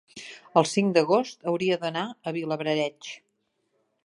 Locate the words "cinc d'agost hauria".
0.69-1.79